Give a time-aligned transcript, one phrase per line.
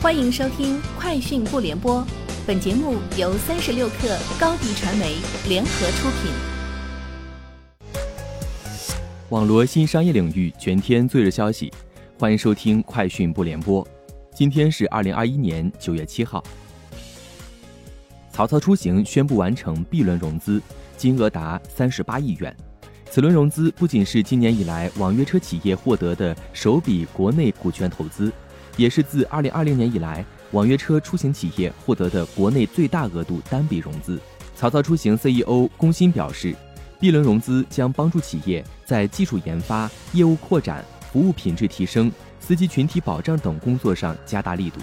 [0.00, 2.00] 欢迎收听《快讯不联播》，
[2.46, 5.16] 本节目由三十六克高低传媒
[5.48, 6.30] 联合出品。
[9.30, 11.72] 网罗新商业领域全天最热消息，
[12.16, 13.84] 欢迎收听《快讯不联播》。
[14.32, 16.44] 今天是二零二一年九月七号。
[18.30, 20.62] 曹操出行宣布完成 B 轮融资，
[20.96, 22.56] 金额达三十八亿元。
[23.10, 28.32] 此轮融资不仅是今年以来网约车企业获得的首笔国内股权投资。
[28.78, 34.18] 也是自二零二零年以来，网约车出行企业获得的国内最大额度单笔融资。
[34.54, 36.54] 曹操出行 CEO 龚鑫表示
[37.00, 44.78] ，B 轮融资将帮助企业在技术研发、业务扩展、服务品质提升、司机群体保障等工作上加大力度。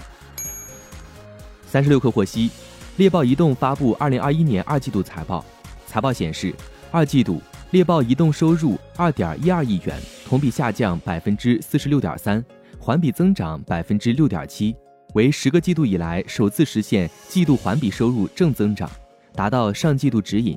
[1.66, 2.50] 三十六氪获悉，
[2.98, 5.42] 猎豹移动发布二零二一年二季度财报，
[5.86, 6.54] 财报显示，
[6.90, 7.40] 二季度
[7.70, 12.44] 猎豹移动收入二点一二亿元，同比下降百分之四十六点三。
[12.86, 14.72] 环比增长百分之六点七，
[15.14, 18.88] 为十个季度以来首次实现季度环比收入正增长，
[19.34, 20.56] 达到上季度指引。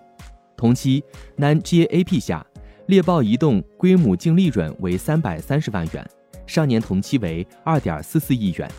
[0.55, 1.03] 同期
[1.38, 2.45] ，Nan GAAP 下，
[2.86, 6.08] 猎豹移动规模净利润为三百三十万元，
[6.45, 8.69] 上年同期为二点四四亿元。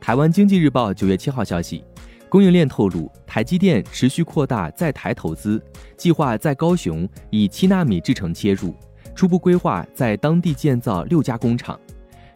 [0.00, 1.84] 台湾经济日报九月七号消息，
[2.28, 5.62] 供应链透露，台积电持续扩大在台投资，
[5.96, 8.74] 计划在高雄以七纳米制程切入。
[9.18, 11.76] 初步规划在当地建造六家工厂，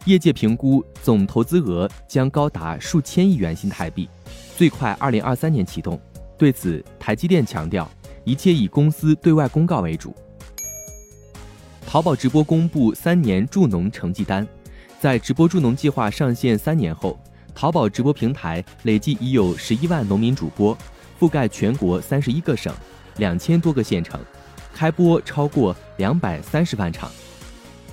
[0.03, 4.09] 业界评估总投资额将高达数千亿元新台币，
[4.57, 5.97] 最快二零二三年启动。
[6.37, 7.89] 对此，台积电强调，
[8.25, 10.13] 一切以公司对外公告为主。
[11.87, 14.45] 淘宝直播公布三年助农成绩单，
[14.99, 17.17] 在直播助农计划上线三年后，
[17.55, 20.77] 淘宝直播平台累计已有十一万农民主播，
[21.17, 22.75] 覆盖全国三十一个省，
[23.19, 24.19] 两千多个县城。
[24.73, 27.09] 开播超过两百三十万场，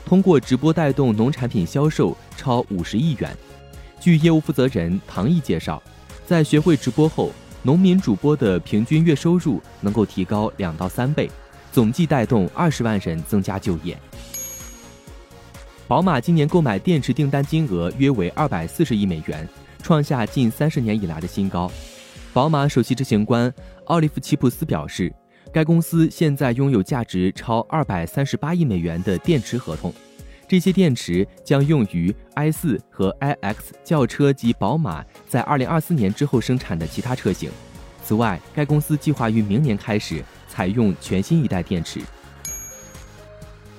[0.04, 3.36] 通过直播带动农产品销售超五十亿元。
[4.00, 5.80] 据业务负责人唐毅介绍，
[6.26, 7.30] 在学会直播后，
[7.62, 11.30] 农民主播的平均月收入能够提高两到三倍，
[11.70, 13.96] 总计带动二十万人增加就业。
[15.86, 19.46] 宝马今年购买电池订单金额约为二百四十亿美元，
[19.82, 21.70] 创下近三十年以来的新高。
[22.32, 23.52] 宝马首席执行官
[23.84, 25.12] 奥利弗·齐普斯表示。
[25.53, 29.93] 该公司现在拥有价值超二百三十八亿美元的电池合同，
[30.47, 37.50] 这些电池将用于 i 四和 iX 轿车及宝马在二零二四年之后生产的其他车型。
[38.05, 42.00] 此外，该公司计划于明年开始采用全新一代电池。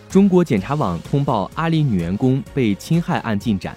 [0.09, 3.73] 中国检察网通报阿里女员工被侵害案进展，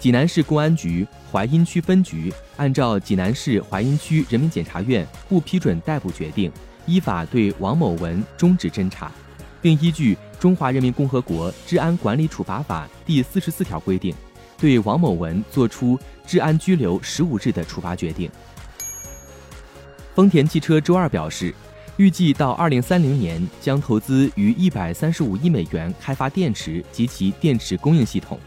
[0.00, 6.50] 济南市公安局淮阴区分局按照济南市淮阴区人民检察院不批准逮捕决定。
[6.86, 9.10] 依法对王某文终止侦查，
[9.60, 14.14] 并依据《中华人民共和国治安管理处罚法》第四十四条规定，
[14.58, 18.30] 对王某文作出治安拘留十五日的处罚决定。
[20.14, 21.54] 丰田汽车周二表示，
[21.96, 28.38] 预计到二零三零年将投资逾一百三十五亿美元开发电池及其电池供应系统，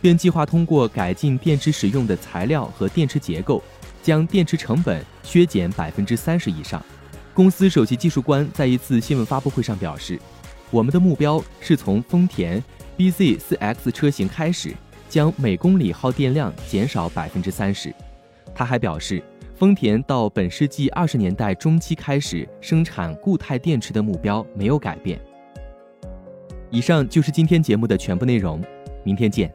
[0.00, 3.62] 并计划通过改进电池使用的材料和电池结构，
[4.02, 6.82] 将电池成本削减百分之三十以上。
[7.38, 10.18] 公司首席技术官在一次新闻发布会上表示
[10.72, 12.60] ：“我们的目标是从丰田
[12.96, 14.74] BZ4X 车型开始，
[15.08, 17.94] 将每公里耗电量减少百分之三十。”
[18.52, 19.22] 他还表示，
[19.54, 25.16] 丰田到本世纪二十年代中期开始生产固态电池的目标没有改变。
[26.70, 28.60] 以上就是今天节目的全部内容，
[29.04, 29.54] 明天见。